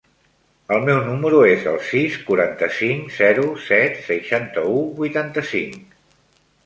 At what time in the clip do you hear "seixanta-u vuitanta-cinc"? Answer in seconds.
4.09-5.97